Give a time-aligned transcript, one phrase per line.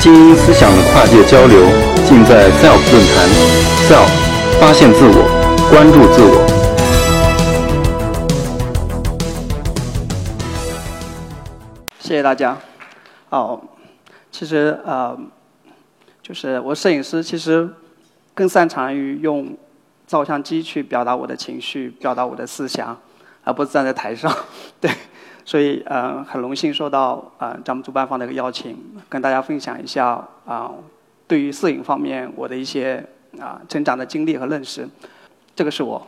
[0.00, 1.60] 精英思想的跨界交流，
[2.08, 3.28] 尽在 SELF 论坛。
[3.86, 4.08] SELF，
[4.58, 5.22] 发现自我，
[5.68, 6.40] 关注自我。
[11.98, 12.56] 谢谢大家。
[13.28, 13.60] 哦，
[14.32, 15.14] 其实呃，
[16.22, 17.68] 就是我摄影师，其实
[18.32, 19.54] 更擅长于用
[20.06, 22.98] 照相机去表达我的情绪，表达我的思想，
[23.44, 24.34] 而不是站在台上。
[24.80, 24.90] 对。
[25.50, 28.76] 所以，嗯，很荣幸受到啊咱们主办方的一个邀请，
[29.08, 30.70] 跟大家分享一下啊，
[31.26, 33.04] 对于摄影方面我的一些
[33.36, 34.88] 啊成长的经历和认识。
[35.56, 36.06] 这个是我，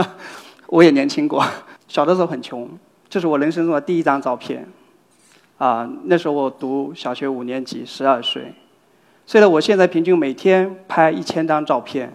[0.68, 1.42] 我也年轻过，
[1.88, 2.68] 小的时候很穷，
[3.08, 4.68] 这是我人生中的第一张照片。
[5.56, 8.52] 啊，那时候我读小学五年级，十二岁。
[9.24, 12.12] 虽然我现在平均每天拍一千张照片，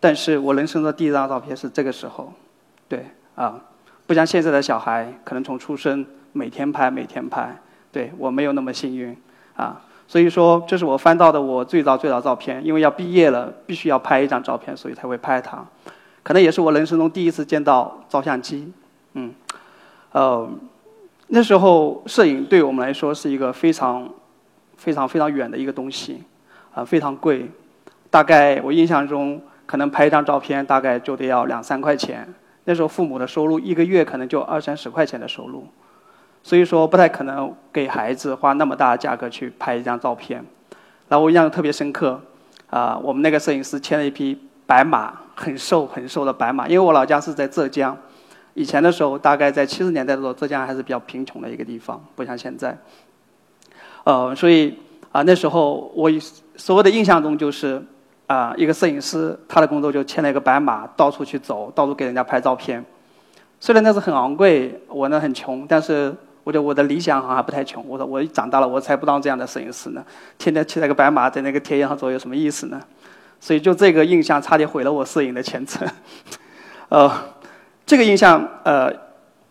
[0.00, 2.32] 但是我人生的第一张照片是这个时候，
[2.88, 3.60] 对，啊。
[4.06, 7.56] 不像现在的小孩，可能从出生每天拍每天拍，
[7.90, 9.16] 对我没有那么幸运
[9.56, 9.80] 啊。
[10.06, 15.64] 所以说，这是我翻到的我最早最早照片，因为要毕业了，必须要拍一张照片，所以才会拍它。
[16.22, 18.70] 可能也是我人生中第一次见到照相机，
[19.14, 19.32] 嗯，
[20.12, 20.46] 呃，
[21.28, 24.06] 那时候摄影对我们来说是一个非常
[24.76, 26.22] 非常非常远的一个东西，
[26.74, 27.50] 啊，非常贵，
[28.10, 32.28] 大概我印象中，可能拍一张照片大概就得要两三块钱。
[32.66, 35.66] 那时候父母的收入一个月可能就二三十块钱的收入，
[36.42, 40.44] 所以说不太可能给孩子花那么大的价格去拍一张照片。
[41.08, 42.18] 然后我印象特别深刻，
[42.70, 46.66] 啊，我们那个摄影师牵了一匹白马，很瘦很瘦的白马。
[46.66, 47.94] 因为我老家是在浙江，
[48.54, 52.78] 以前的时候大概在七十年代的时候，浙江还是比较贫穷的一个地方，不像现在。
[54.04, 54.78] 呃，所以
[55.12, 56.10] 啊那时候我
[56.56, 57.82] 所有的印象中就是。
[58.26, 62.82] 啊，一个摄影师，他的工作就牵了一个白马，到处去走，到处给人家拍照片。
[63.60, 67.84] 虽然那是很昂贵，我呢很穷，但是我觉得我的理想好像还不太穷。
[67.86, 70.04] 我说我长大了，我才不当这样的摄影师呢。
[70.38, 72.80] 天天骑着个白马在那个田野上走，有什么意思呢？
[73.40, 75.86] 所以就这个印象，差点毁了我摄影的前程。
[76.88, 77.10] 呃，
[77.84, 78.90] 这个印象，呃，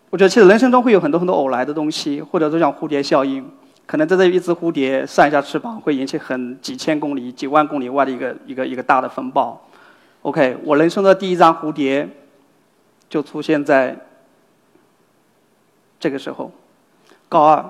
[0.10, 3.48] 我觉得其实人生中会有很多很多偶来的东西，或者说像蝴蝶效应。
[3.86, 9.62] 可能在这一只蝴蝶扇一下翅膀，会引起很几千公里、几万公里外的一个一个一个大的风暴。
[10.22, 12.08] OK，我人生的第一张蝴蝶
[13.10, 13.96] 就出现在
[16.00, 16.50] 这个时候，
[17.28, 17.64] 高二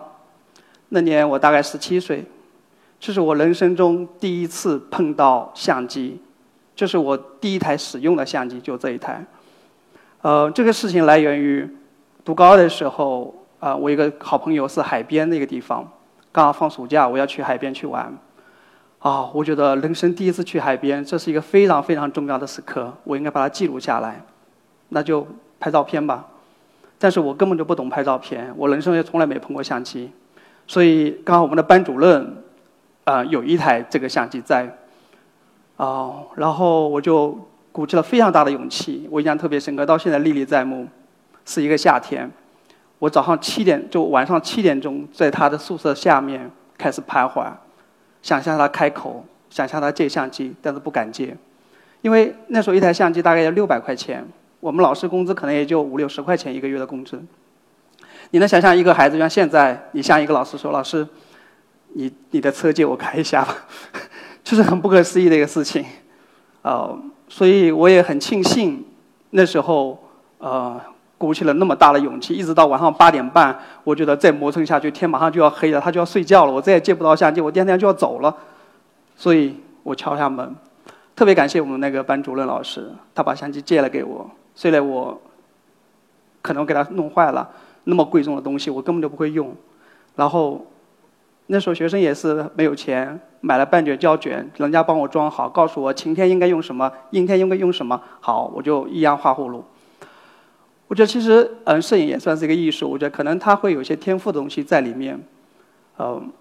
[0.90, 2.24] 那年我大概十七岁，
[3.00, 6.22] 这是我人生中第一次碰到相机，
[6.76, 9.26] 这是我第一台使用的相机，就这一台。
[10.22, 11.68] 呃，这个事情来源于
[12.24, 15.92] 读高二的时候，啊，我一个好朋友是海边那个地方。
[16.34, 18.12] 刚好放暑假，我要去海边去玩，
[18.98, 24.20] 啊，我觉得人生第一次去海边，这是一个非常非常重要的时刻，我应该把它记录下来，
[24.90, 25.28] 那就
[25.60, 26.26] 拍照片吧。
[26.98, 30.12] 但是我根本就不懂拍照片，我人生也从来没碰过相机，
[30.66, 32.36] 所以刚好我们的班主任，
[33.04, 34.68] 啊，有一台这个相机在，
[35.78, 37.38] 哦，然后我就
[37.72, 40.88] 鼓起了非常大的勇气，我印象特别深刻，到现在历历在目，
[41.46, 42.32] 是一个夏天。
[43.04, 47.46] 我早上七点，就晚上七点钟，在他的宿舍下面开始徘徊，
[48.22, 51.36] 想向他开口，想向他借相机，但是不敢借，
[52.02, 54.26] 因为那时候一台相机大概要六百块钱，
[54.62, 57.22] 我们老师工资可能也就五六十块钱一个月的工资。
[58.30, 61.06] 你能想象一个孩子像现在，你向一个老师说：“老师，
[61.96, 63.54] 你你的车借我开一下吧。
[64.46, 65.84] ”这是很不可思议的一个事情，
[66.62, 66.98] 呃，
[67.28, 68.86] 所以我也很庆幸
[69.32, 70.02] 那时候，
[70.38, 70.80] 呃。
[71.24, 78.36] 鼓起了那么大的勇气，一直到晚上八点半，我觉得再磨蹭下去，天马上就要黑了，他就要睡觉了，我再也借不到相机，我第二天就要走了，
[79.16, 80.54] 所以我敲下门，
[81.16, 85.18] 特别感谢我们那个班主任老师，他把相机借了给我，虽然我
[86.42, 87.50] 可能给他弄坏了，
[87.86, 89.56] 那么贵重的东西我根本就不会用，
[90.18, 90.66] 然后
[91.48, 99.64] 那时候学生也是没有钱，买了半卷胶卷，人家帮我装好，告诉我晴天应该用什么，阴天应该用什么，好，我就一样画葫芦。
[100.94, 102.88] 我觉得其实，嗯，摄影也算是一个艺术。
[102.88, 105.20] 我觉得可能它会有一些天赋的东西在里面。
[105.98, 106.32] 嗯，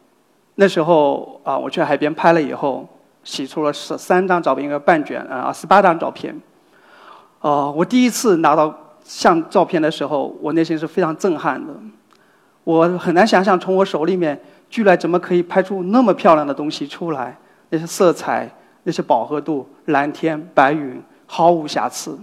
[0.56, 2.86] 那时候啊，我去海边拍了以后，
[3.24, 6.38] 洗出了十三张照片，一个半卷啊，十八张照片。
[7.40, 11.72] 哦，我第一次拿到相照片的时候，我内心是非常震撼的。
[12.64, 14.38] 我很难想象，从我手里面
[14.68, 17.34] 居然怎么可以拍出那么漂亮的东西出来？
[17.70, 18.46] 那些色彩，
[18.82, 22.18] 那些饱和度，蓝天白云，毫无瑕疵。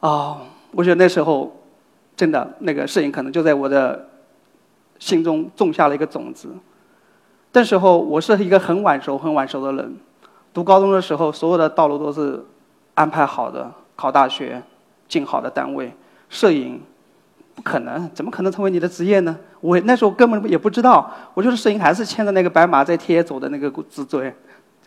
[0.00, 0.42] 啊。
[0.78, 1.52] 我觉得那时候，
[2.16, 4.08] 真的那个摄影可能就在我的
[5.00, 6.50] 心中种下了一个种子。
[7.52, 9.96] 那时候我是一个很晚熟、很晚熟的人。
[10.54, 12.44] 读高中的时候，所有的道路都是
[12.94, 14.62] 安排好的，考大学，
[15.08, 15.92] 进好的单位。
[16.28, 16.80] 摄影
[17.56, 19.36] 不可能，怎么可能成为你的职业呢？
[19.60, 24.32] 我那时候根本也不知道，我就是摄影还是牵着那个白马在天涯走的那个自尊，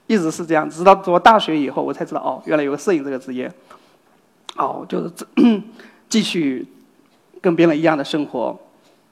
[0.07, 0.69] 一直是这样。
[0.69, 3.51] 直到读大学以后，我才知道哦，原来有个摄影这个职业。
[4.57, 5.11] 哦，就是
[6.09, 6.67] 继续
[7.41, 8.57] 跟别人一样的生活，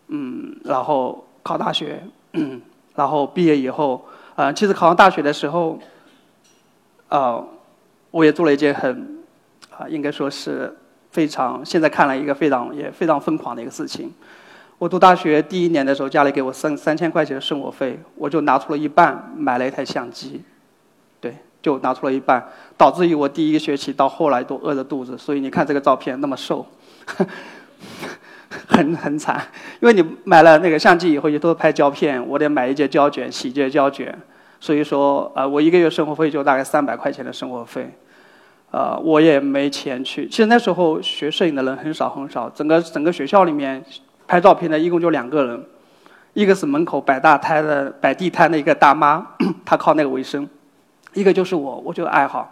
[0.07, 2.03] 嗯，然后考大学，
[2.95, 4.05] 然后毕业以后，
[4.35, 5.79] 呃，其实考上大学的时候，
[7.07, 7.47] 呃，
[8.11, 9.23] 我也做了一件很，
[9.77, 10.77] 啊，应该说是
[11.11, 14.13] 非常现在看来一个非常也非常疯狂的一个事情。
[14.77, 20.41] 我读大学第一年的时候，家里给我三三千块钱的生活费，我就拿出了一半买了一台相机。
[21.61, 22.43] 就拿出了一半，
[22.77, 25.17] 导致于我第一个学期到后来都饿着肚子。
[25.17, 26.65] 所以你看这个照片那么瘦，
[28.67, 29.41] 很很惨。
[29.79, 34.17] 因为你买了那个相机以后，也都拍胶片，我得买一节胶卷，洗一节胶卷。
[34.61, 37.89] 所以说，呃，我一个月生活费就大概三百块钱的生活费，
[38.71, 40.27] 呃，我也没钱去。
[40.27, 43.81] 其实那时候学摄影的人很少很少，整个整个学校里面
[44.27, 45.63] 拍照片的一共就两个人，
[46.33, 49.25] 一个是门口摆大摊的摆地摊的一个大妈，
[49.63, 50.45] 她靠那个为生。
[51.13, 52.51] 一个就是我，我就爱好，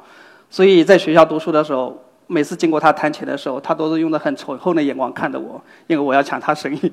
[0.49, 6.91] 所以在学校读书的时候，每次经过他摊前的时候，他都是用的很仇恨的眼光看着我，因为我要抢他生意，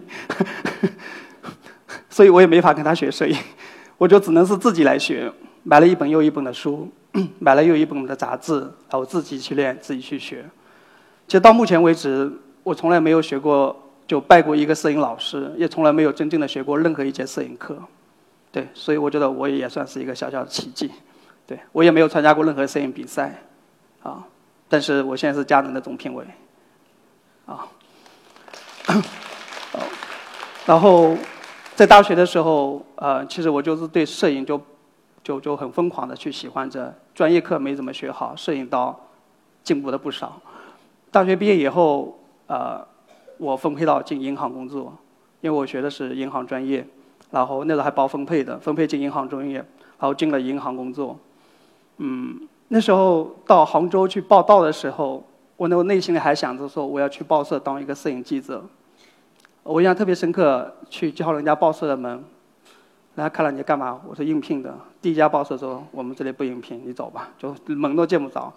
[2.08, 3.36] 所以我也没法跟他学摄影，
[3.98, 5.32] 我就只能是自己来学，
[5.62, 6.88] 买了一本又一本的书，
[7.38, 10.44] 买了又一本的杂志，然后自己去练，自己去学。
[11.26, 12.30] 其实到目前为止，
[12.62, 13.74] 我从来没有学过，
[14.06, 17.76] 就拜过一个摄影老师，也从来没有真正的学过任何一节摄影课，
[18.52, 20.90] 对，所以我觉得我也算是一个小小的奇迹。
[21.46, 23.42] 对我也没有参加过任何摄影比赛，
[24.02, 24.24] 啊，
[24.68, 26.24] 但是我现在是佳能的总评委，
[27.44, 27.68] 啊，
[30.64, 31.14] 然后
[31.74, 34.58] 在大学的时候，呃，其实我就是对摄影就
[35.22, 38.98] 就就很疯狂的去喜欢着，专业课没怎么学好，摄影刀
[39.62, 40.40] 进步了不少。
[41.10, 42.82] 大学毕业以后，呃，
[43.36, 44.96] 我分配到进银行工作，
[45.42, 46.86] 因为我学的是银行专业，
[47.30, 51.18] 然后那时候还包分配的，分配进银行专业，然后进了银行工作。
[51.98, 55.22] 嗯，那时候到杭州去报道的时候，
[55.56, 58.64] 我那我内心里还想着说，我要去报社当一个摄影记者。
[59.62, 64.00] 我印象特别深刻，去敲人家报社的门，人家看了你干嘛？
[64.06, 64.74] 我说应聘的。
[65.00, 68.52] 第一家报社说我们这里不应聘，你走吧，就门都见不着。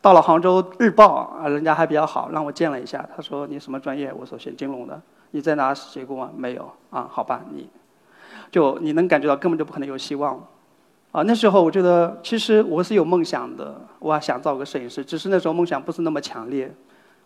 [0.00, 3.08] 到了杭州日报啊，人家还比较好，让我见了一下。
[3.16, 4.12] 他说你什么专业？
[4.12, 5.00] 我说学金融的。
[5.30, 6.30] 你在哪写过吗？
[6.36, 7.08] 没有啊？
[7.10, 7.68] 好吧，你
[8.50, 10.38] 就你能感觉到根本就不可能有希望。
[11.12, 16.74] 啊，那时候我觉得其实我是有梦想的，我想造个摄影师，只是那时候梦想不是那么强烈。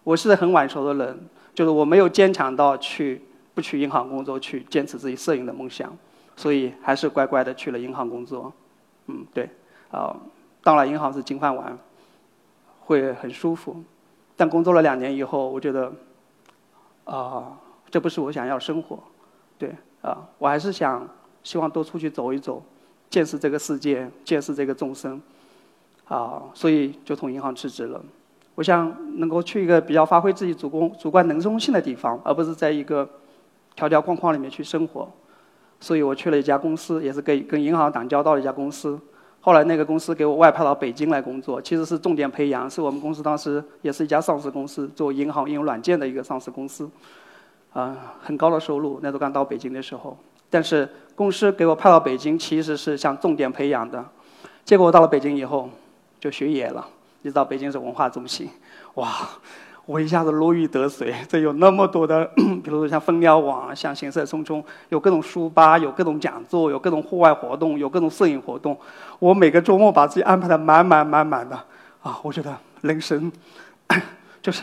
[0.02, 1.18] 我是很晚熟的人，
[1.54, 3.22] 就是我没有坚强到去
[3.54, 5.96] 不去银行工作，去坚持自己摄影的梦想，
[6.34, 8.52] 所以还是乖乖的去了银行工作。
[9.06, 9.48] 嗯，对，
[9.92, 10.16] 啊，
[10.64, 11.78] 到了银行是金饭碗，
[12.80, 13.82] 会很舒服，
[14.36, 15.92] 但工作了两年以后，我觉得，
[17.04, 17.56] 啊，
[17.88, 18.98] 这不是我想要生活，
[19.56, 19.72] 对，
[20.02, 21.08] 啊，我还是想
[21.44, 22.60] 希望多出去走一走。
[23.08, 25.20] 见识这个世界，见识这个众生，
[26.06, 28.02] 啊，所以就从银行辞职了。
[28.54, 33.08] 我想能够去一个比较发挥自己主观主观能动性的地方，而不是在一个
[33.74, 35.08] 条条框框里面去生活。
[35.78, 38.98] 所以我去了一家公司，也是跟跟银行打交道的一家公司。
[39.40, 46.88] 后来那个公司给我外派到北京来工作，其实是重点培养，是我们公司当时也是一家上市公司，做银行应用软件的一个上市公司，
[47.72, 48.98] 啊，很高的收入。
[49.02, 50.16] 那时候刚到北京的时候。
[50.50, 54.04] 但是公司给我派到北京，其实是想重点培养的。
[54.64, 55.70] 结果我到了北京以后，
[56.18, 56.86] 就学野了。
[57.22, 58.48] 你知道北京是文化中心，
[58.94, 59.08] 哇！
[59.84, 61.14] 我一下子如鱼得水。
[61.28, 68.76] 这有那么多的， 比如说像蜂鸟网，像行色匆匆，有各种书吧，有各种讲座，有各种户外活动，有各种摄影活动。
[69.20, 71.56] 我每个周末把自己安排的满满满满的。
[72.02, 73.30] 啊，我觉得人生
[74.42, 74.62] 就是，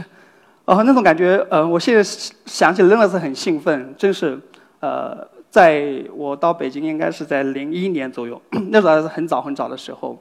[0.66, 2.04] 啊，那种感觉，呃，我现在
[2.46, 4.40] 想起来真的是很兴奋，真是，
[4.80, 5.25] 呃。
[5.53, 8.41] 在我到北京应该是在零一年左右，
[8.74, 10.17] 那时候还是很早很早的时候。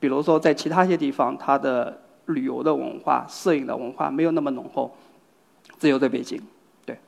[0.00, 4.90] 比如说在其他一些地方，它的旅游的文化、摄影的文化没有那么浓厚，
[5.78, 6.42] 只有在北京。
[6.84, 6.98] 对，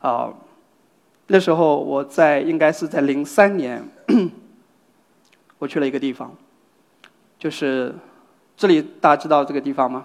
[0.00, 0.34] 啊，
[1.28, 3.80] 那时候我在应该是在零三年，
[5.60, 6.34] 我去了一个地方，
[7.38, 7.94] 就是
[8.56, 10.04] 这里大家知道这个地方吗？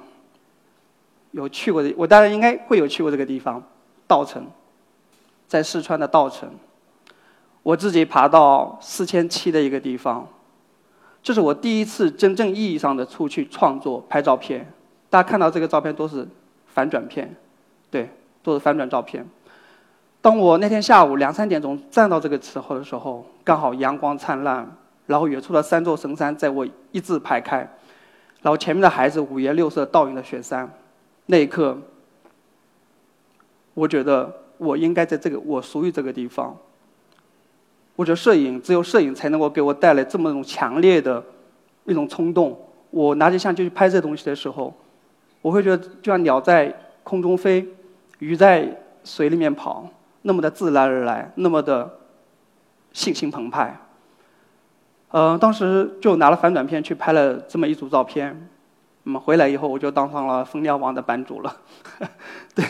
[1.32, 3.64] 有去过的，我当然应该会有去过这个地方，
[4.06, 4.46] 稻城，
[5.48, 6.48] 在四川的稻城。
[7.68, 10.26] 我自己爬到四千七的一个地方，
[11.22, 14.66] 这是我第一次真正意义上的出去创作拍照片。
[15.10, 16.26] 大家看到这个照片都是
[16.68, 17.30] 反转片，
[17.92, 18.10] 对，
[18.42, 19.28] 都是反转照片。
[20.22, 24.66] 当我那天下午两三点钟站到这个时候的时候，刚好阳光灿烂，
[25.06, 27.58] 然后远处的三座神山在我一字排开，
[28.42, 30.72] 然后前面的孩子五颜六色倒映的雪山，
[31.26, 31.78] 那一刻，
[33.74, 36.58] 我觉得我应该在这个，我属于这个地方。
[37.98, 41.22] 我觉得摄影只有摄影才能够给我带来这么种强烈的
[41.86, 42.56] 一种冲动。
[42.92, 44.72] 我拿起相机去拍这东西的时候，
[45.42, 46.72] 我会觉得就像鸟在
[47.04, 47.68] 空中飞，
[48.20, 48.70] 鱼在
[49.04, 49.90] 水里面跑，
[50.22, 51.92] 那么的自然而然，那么的
[52.94, 53.76] 信心澎湃。
[55.10, 58.48] 呃，当时就拿了反转片去拍了这么一组照片，
[59.04, 61.58] 那么回来以后我就当上了蜂鸟网的版主了。
[62.54, 62.64] 对，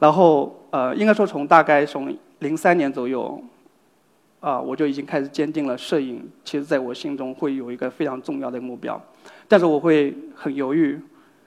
[0.00, 3.40] 然后呃，应该说从大概从零三年左右。
[4.44, 9.00] 啊，我就已经开始坚定了摄影，其实在我心中会有一个非常重要的目标，
[9.48, 11.00] 但是我会很犹豫，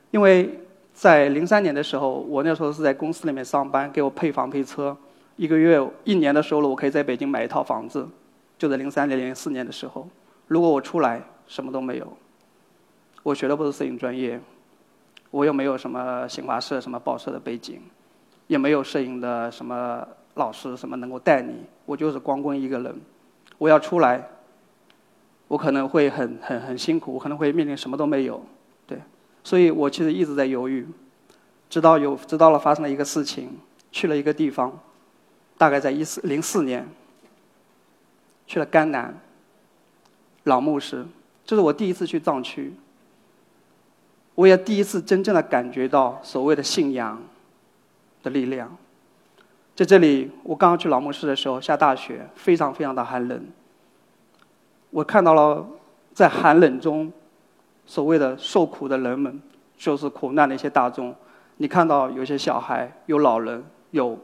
[0.09, 0.49] 因为
[0.95, 4.97] 在零三年的时候，我那时候是在公司里面上班，给我配房配车，
[5.35, 8.09] 一个月一年的收入，我可以在北京买一套房子，
[8.57, 10.07] 就在零三年零四年的时候，
[10.47, 12.17] 如果我出来什么都没有，
[13.21, 14.41] 我学的不是摄影专业，
[15.29, 17.79] 我又没有什么新华社什么报社的背景，
[18.47, 20.03] 也没有摄影的什么。
[20.37, 21.53] 老师什么能够带你？
[21.85, 22.95] 我就是光棍一个人，
[23.57, 24.25] 我要出来，
[25.47, 28.41] 我可能会很很很辛苦，我可能会面临什么都没有，
[28.85, 28.97] 对，
[29.43, 30.87] 所以我其实一直在犹豫，
[31.69, 33.57] 直到有知道了发生了一个事情，
[33.91, 34.79] 去了一个地方，
[35.57, 36.87] 大概在一四零四年，
[38.45, 39.17] 去了甘南，
[40.43, 41.05] 老牧师，
[41.45, 42.73] 这是我第一次去藏区，
[44.35, 47.21] 我也第一次真正的感觉到所谓的信仰
[48.21, 48.77] 的力量。
[49.77, 53.39] 在这里，我刚刚去老牧师的时候，下大雪，非常非常的寒冷。
[54.89, 55.63] 我看到了
[56.15, 57.13] 在寒冷中，
[57.85, 59.39] 所谓的受苦的人们，
[59.77, 61.13] 就是苦难的一些大众。
[61.57, 64.17] 你看到有些小孩，有老人，有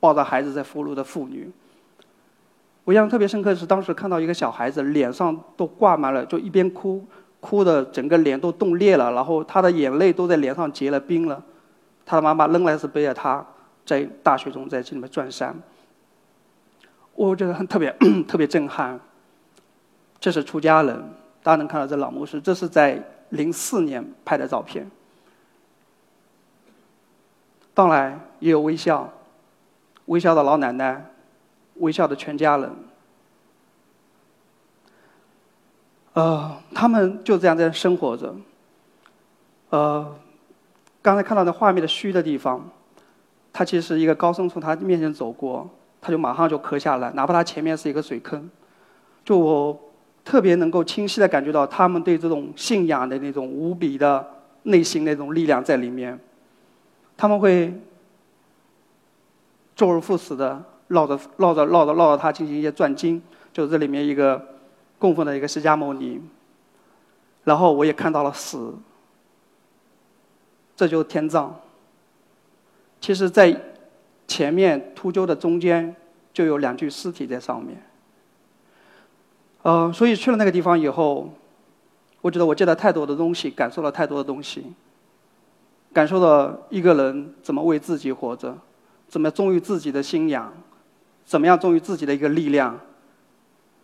[0.00, 1.50] 抱着孩子在俘虏的妇女。
[2.84, 7.02] 我印象特别深刻的是，当时看到一个小孩子脸上都挂满了，就一边哭，
[7.40, 11.42] 哭的整个脸都冻裂了，然后他的眼泪都在脸上结了冰了。
[12.04, 13.42] 他的妈妈仍然是背着他。
[13.90, 15.52] 在大学中，在这里面转山，
[17.16, 17.90] 我觉得很特别，
[18.28, 19.00] 特别震撼。
[20.20, 20.96] 这是出家人，
[21.42, 24.88] 大家能看到这老牧师，这是在零四年拍的照片。
[27.74, 29.12] 当然也有微笑，
[30.04, 31.04] 微笑的老奶奶，
[31.78, 32.70] 微笑的全家人。
[36.12, 38.36] 呃，他们就这样在生活着。
[39.70, 40.16] 呃，
[41.02, 42.70] 刚才看到那画面的虚的地方。
[43.52, 45.68] 他其实一个高僧从他面前走过，
[46.00, 48.48] 他就马上就磕下来，哪怕他前面是一个水坑，
[49.24, 49.78] 就我
[50.24, 54.24] 特别能够清晰的感觉到他们对这种信仰的那种无比的
[54.62, 56.18] 内心那种力量在里面，
[57.16, 57.74] 他们会
[59.74, 63.20] 周而复始的绕着绕着绕着绕着他进行一些转经，
[63.52, 64.40] 就是这里面一个
[64.98, 66.20] 供奉的一个释迦牟尼，
[67.44, 68.74] 然后我也看到了死，
[70.76, 71.58] 这就是天葬。
[73.00, 73.58] 其实，在
[74.28, 75.96] 前面秃鹫的中间
[76.34, 77.82] 就有两具尸体在上面。
[79.62, 81.32] 呃，所以去了那个地方以后，
[82.20, 84.74] 我觉得我见了太多的东西，感受了太多的东西，
[85.94, 88.56] 感受了一个人怎么为自己活着，
[89.08, 90.52] 怎么忠于自己的信仰，
[91.24, 92.78] 怎么样忠于自己的一个力量，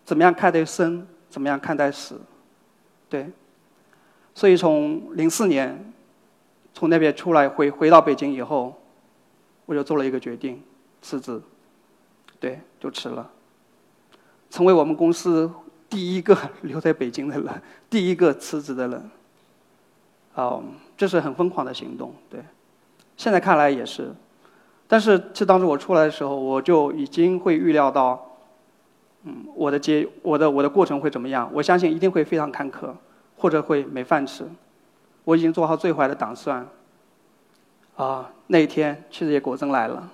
[0.04, 2.20] 怎么样看待生，怎么样看待死，
[3.08, 3.26] 对。
[4.34, 5.92] 所以从零四年
[6.74, 8.78] 从那边出来回回到北京以后。
[9.66, 10.62] 我就做了一个决定，
[11.02, 11.40] 辞职，
[12.40, 13.28] 对，就辞了，
[14.48, 15.50] 成为我们公司
[15.90, 19.10] 第一个 留在北京的人，第一个辞职的人。
[20.34, 20.62] 哦，
[20.96, 22.40] 这是很疯狂的行动，对。
[23.16, 24.14] 现在看来也是，
[24.86, 28.38] 但是其实当时我出来的时候，我就已经会预料到，
[29.24, 31.50] 嗯，我的结，我的我的过程会怎么样？
[31.54, 32.90] 我相信一定会非常坎坷，
[33.38, 34.46] 或者会没饭吃。
[35.24, 36.68] 我已经做好最坏的打算。
[37.96, 40.08] 啊，那一天其实也果真来了。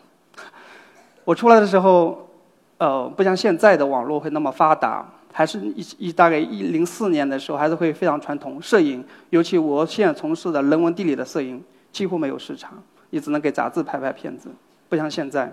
[1.25, 2.29] 我出来的时候，
[2.79, 8.61] 呃，不像现在的网络会那么发达，还是一一大概一零四年的时候，还是会非常传统。
[8.63, 14.49] 摄影，尤其我现在从事的人文地理的摄影，几乎没有市场，你只能给杂志拍拍片子，
[14.89, 15.53] 不像现在。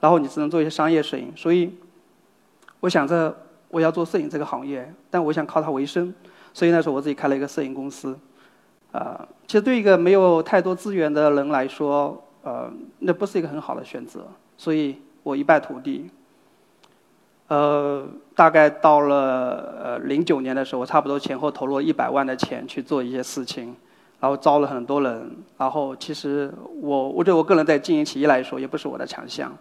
[0.00, 1.72] 然后你只能做一些商业摄影，所以
[2.80, 3.36] 我想着
[3.68, 6.12] 我要做摄影这个行业，但我想靠它为生，
[6.54, 8.18] 所以那时候我自己开了一个摄影公司。
[8.92, 16.10] 啊，其实对一个没有太多资源的人来说，呃，那不是一个很好的选择，所以我一败涂地。
[17.48, 23.74] 呃，大概到了呃零九年的时候，我差不多前后投入了一百万的钱去做一些事情，
[24.20, 29.52] 然后招了很多人，然后其实我我对我个人在经营企业来说也不是我的强项，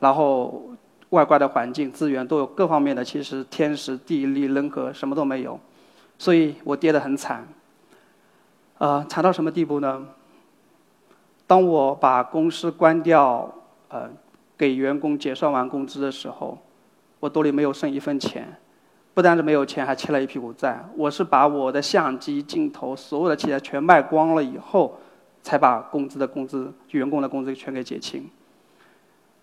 [0.00, 0.70] 然后
[1.10, 5.58] 外观的环境资源都有各方面的，其实天时地利人和什么都没有，
[6.18, 7.46] 所以我跌得很惨。
[8.80, 10.06] 呃，惨到什么地步呢？
[11.46, 13.52] 当我把公司关掉，
[13.88, 14.08] 呃，
[14.56, 16.56] 给员工结算完工资的时候，
[17.18, 18.56] 我兜里没有剩一分钱，
[19.12, 20.82] 不单是没有钱，还欠了一屁股债。
[20.96, 24.98] 我是把我的相机、镜头、所有的器材全卖光了以后，
[25.42, 28.30] 才把工资的工资、员工的工资全给结清。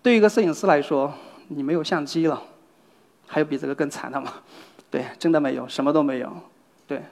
[0.02, 1.14] 对于一个摄影师来说，
[1.46, 2.42] 你没有相机了，
[3.28, 4.32] 还有比这个更惨的吗？
[4.90, 6.32] 对，真的没有，什么都没有。
[6.88, 7.04] 对，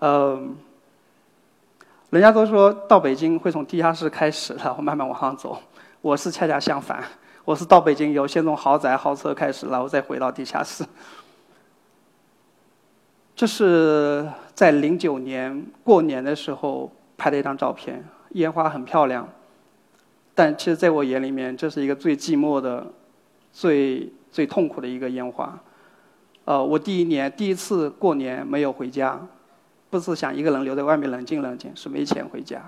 [0.00, 0.54] 嗯。
[2.10, 5.60] 人家都说到北京会从地下室开始， 然后慢慢往上走。
[6.00, 7.04] 我是恰恰相反，
[7.44, 10.84] 我是到北京以后先从豪宅、豪车开始，然后再回到地下室。
[13.36, 19.28] 这是在零九年过年的时候拍的一张照片，烟花很漂亮。
[20.34, 22.86] 但其实在我眼里面，这是一个最寂寞的、
[23.52, 25.58] 最最痛苦的一个烟花。
[26.46, 29.20] 呃，我第一年第一次过年没有回家。
[29.90, 32.62] 不是想一个人留在外面冷静冷静，是没钱回家，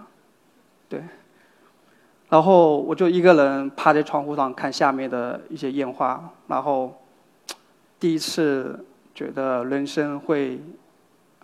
[0.89, 1.03] 对。
[2.29, 6.97] 然后我就一个人趴在窗户上看下面的一些烟花，然后
[7.99, 8.85] 第一次
[9.15, 10.61] 觉得人生会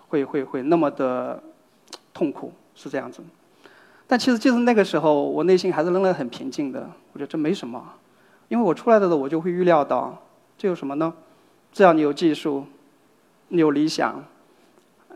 [0.08, 1.42] 会会会那么的
[2.14, 3.20] 痛苦，是这样子。
[4.06, 6.88] 但其实就是那个时候，我内心还是仍然很平静的。
[7.12, 7.84] 我觉得这没什么，
[8.46, 10.22] 因为我出来的时候我就会预料到，
[10.56, 11.12] 这有什么呢？
[11.72, 12.64] 只要你有技术，
[13.48, 14.24] 你有理想。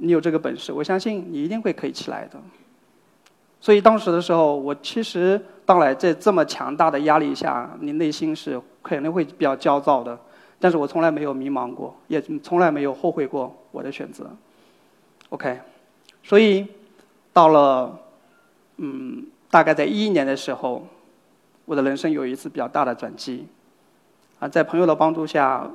[0.02, 2.40] 你有这个本事，我相信你一定会可以起来的。
[3.60, 10.18] 所以当时的时候，我其实当然在这么强大的压力下，你内心是肯定会比较焦躁的。
[10.58, 14.30] 但是我从来没有迷茫过，也从来没有后悔过我的选择。
[15.28, 15.60] OK，
[16.22, 16.66] 所以
[17.32, 17.98] 到了
[18.78, 20.86] 嗯，大概在一一年的时候，
[21.66, 23.46] 我的人生有一次比较大的转机。
[24.38, 25.70] 啊，在朋友的帮助下。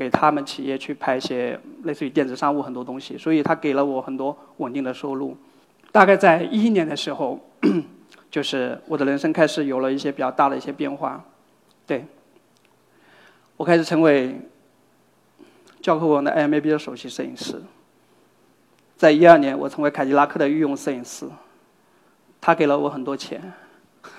[0.00, 5.36] 给他们企业去拍一些类似于电子商务很多东西，所以他给了我很多稳定的收入。
[5.92, 7.38] 大概在一一年的时候，
[8.30, 11.22] 就是我的人生开始有了一些比较大的一些变化。
[11.86, 12.06] 对，
[13.58, 14.40] 我开始成为
[15.82, 17.60] 教科文的 IMAB 的首席摄影师。
[18.96, 21.26] 在一二年，我成为凯迪拉克的御用摄影师，
[22.40, 23.52] 他给了我很多钱，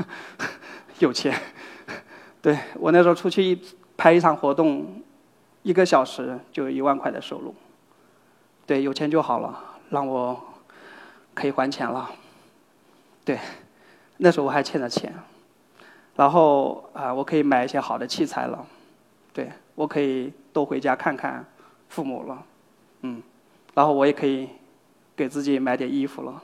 [1.00, 1.36] 有钱。
[2.40, 3.60] 对我那时候出去一
[3.98, 5.02] 拍一场活动。
[5.64, 7.54] 一个小时就有一万块的收入，
[8.66, 10.40] 对，有钱就好了，让我
[11.34, 12.10] 可以还钱了。
[13.24, 13.40] 对，
[14.18, 15.14] 那时候我还欠着钱，
[16.16, 18.66] 然后啊，我可以买一些好的器材了，
[19.32, 21.46] 对我可以多回家看看
[21.90, 22.44] 父母了，
[23.02, 23.22] 嗯，
[23.76, 24.50] 然后我也可以
[25.16, 26.42] 给自己买点衣服了。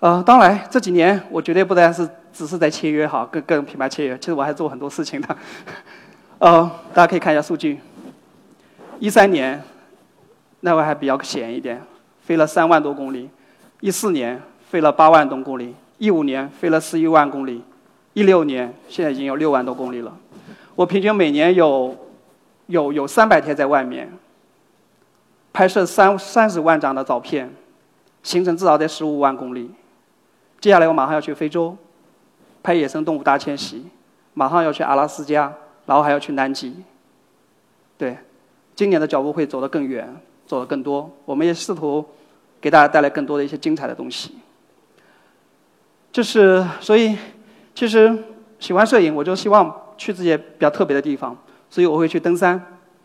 [0.00, 5.36] 呃，当然这几年我绝对不单是只是在签约哈，跟跟品牌签约，其实我还做很多事情的。
[6.38, 7.78] 呃，大家可以看一下数据。
[9.00, 9.60] 一三年，
[10.60, 11.82] 那会还比较闲一点，
[12.22, 13.28] 飞了三万多公里；
[13.80, 17.62] 一四年飞了八万多公里；一五年飞了十一万公里；
[18.12, 20.14] 一六年现在已经有六万多公里了。
[20.76, 21.96] 我平均每年有
[22.66, 24.12] 有有三百天在外面
[25.52, 27.50] 拍摄三三十万张的照片，
[28.22, 29.70] 行程至少在十五万公里。
[30.60, 31.74] 接下来我马上要去非洲
[32.62, 33.86] 拍野生动物大迁徙，
[34.34, 35.50] 马上要去阿拉斯加，
[35.86, 36.76] 然后还要去南极，
[37.96, 38.18] 对。
[38.80, 40.10] 今年的脚步会走得更远，
[40.46, 41.14] 走得更多。
[41.26, 42.02] 我们也试图
[42.62, 44.38] 给大家带来更多的一些精彩的东西。
[46.10, 47.14] 就是所以，
[47.74, 48.10] 其实
[48.58, 51.36] 喜欢摄影，我就希望去这些比较特别的地方。
[51.68, 52.58] 所以我会去登山，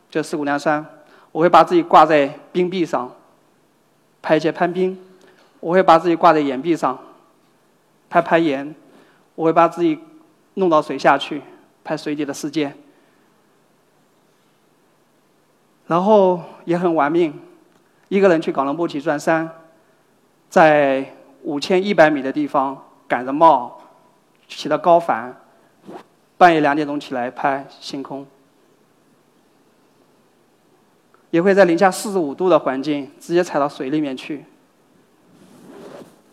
[0.10, 0.86] 就四姑娘山。
[1.34, 3.14] 我会把自己挂在冰壁上，
[4.22, 4.98] 拍一些攀冰。
[5.60, 6.98] 我会把自己挂在岩壁上，
[8.10, 8.74] 拍攀岩。
[9.36, 10.00] 我会把自己
[10.54, 11.42] 弄到水下去，
[11.84, 12.74] 拍水底的世界。
[15.88, 17.34] 然后也很玩命，
[18.08, 19.50] 一个人去冈仁波齐转山，
[20.50, 23.80] 在五千一百米的地方赶着帽，
[24.48, 25.36] 骑着高反，
[26.38, 28.26] 半夜两点钟起来拍星空。
[31.30, 34.46] 也会在零下四十五度的环境直接踩到水里面去，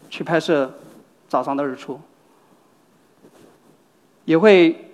[0.09, 0.73] 去拍摄
[1.29, 2.01] 早上的日出。
[4.25, 4.93] 也会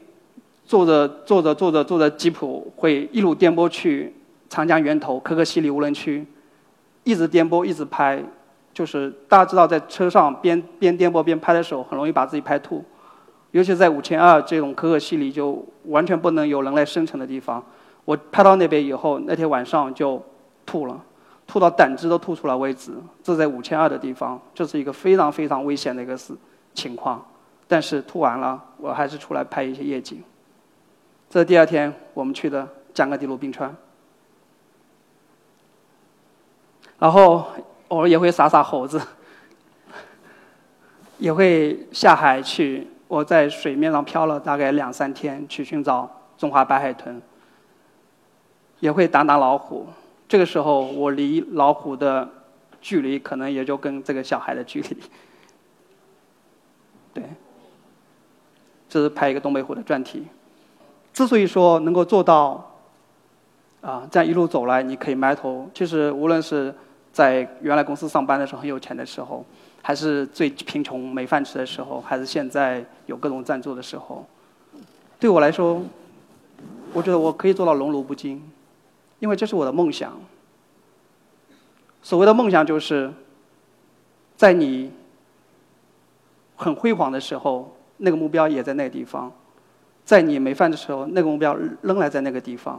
[0.64, 4.14] 坐着坐着坐着坐着吉普，会一路颠簸去。
[4.48, 6.26] 长江源头可可西里无人区，
[7.04, 8.22] 一直颠簸，一直拍，
[8.72, 12.84] 就是大家知道，在车上边边颠簸边拍的时候，很容易把自己拍吐，
[13.50, 17.62] 尤其在五千二这种可可西里就完全不能有人类生存的地方。
[18.04, 20.22] 我拍到那边以后，那天晚上就
[20.64, 20.98] 吐了，
[21.46, 22.92] 吐到胆汁都吐出来为止。
[23.22, 26.34] 这在五千二的地方，这是一个非常非常危险的一个事
[26.72, 27.22] 情况。
[27.66, 30.22] 但是吐完了，我还是出来拍一些夜景。
[31.28, 33.76] 这第二天我们去的江格迪鲁冰川。
[36.98, 37.44] 然后
[37.88, 39.00] 偶尔也会撒撒猴子，
[41.18, 47.20] 也会下海去我在水面上漂了大概两三天，去寻找中华白海豚，
[48.80, 49.86] 也会打打老虎。
[50.28, 52.28] 这个时候，我离老虎的
[52.80, 54.96] 距离可能也就跟这个小孩的距离。
[57.14, 57.24] 对，
[58.88, 60.26] 这是拍一个东北虎的专题。
[61.12, 62.72] 之所以说能够做到，
[63.80, 66.74] 啊，这样一路走来，你可以埋头，其实无论是
[67.18, 69.44] 在原来公司上班的时候很有钱的时候，
[69.82, 74.24] 还是最贫穷没饭吃的时候，还是现在有各种赞助的时候，
[75.18, 75.82] 对我来说，
[76.92, 78.40] 我觉得我可以做到荣辱不惊。
[79.18, 80.16] 因为这是我的梦想。
[82.02, 83.12] 所谓的梦想，就是
[84.36, 84.92] 在你
[86.54, 89.28] 很辉煌的时候，那个目标也在那个地方；
[90.04, 92.78] 在你没饭的时候，那个目标仍然在那个地方；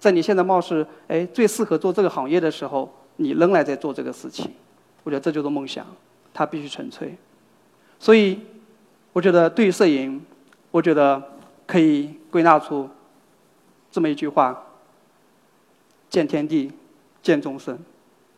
[0.00, 4.52] 在你现在貌似哎最适合做这个行业的时候，你仍然在做这个事情。
[5.02, 5.86] 我觉得这就是梦想，
[6.32, 7.16] 它必须纯粹。
[7.98, 8.40] 所以，
[9.12, 10.24] 我觉得对于摄影，
[10.70, 11.22] 我觉得
[11.66, 12.88] 可以归纳出
[13.90, 14.62] 这么一句话。
[16.10, 16.70] 见天地，
[17.22, 17.78] 见众生，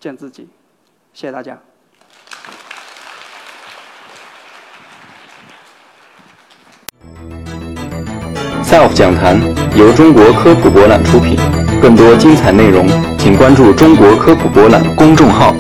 [0.01, 0.49] 见自己。
[1.13, 1.59] 谢谢大家。
[8.63, 9.39] Self 讲坛
[9.77, 11.37] 由中国科普博览出品，
[11.81, 12.87] 更多精彩内容，
[13.19, 15.55] 请关注中国科普博览公众号。